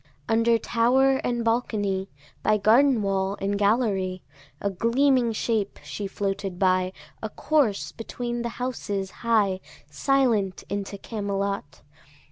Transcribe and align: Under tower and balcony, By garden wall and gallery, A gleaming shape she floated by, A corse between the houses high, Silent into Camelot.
Under 0.27 0.57
tower 0.57 1.17
and 1.17 1.45
balcony, 1.45 2.09
By 2.41 2.57
garden 2.57 3.03
wall 3.03 3.37
and 3.39 3.55
gallery, 3.55 4.23
A 4.59 4.71
gleaming 4.71 5.31
shape 5.31 5.77
she 5.83 6.07
floated 6.07 6.57
by, 6.57 6.91
A 7.21 7.29
corse 7.29 7.91
between 7.91 8.41
the 8.41 8.49
houses 8.57 9.11
high, 9.21 9.59
Silent 9.91 10.63
into 10.69 10.97
Camelot. 10.97 11.83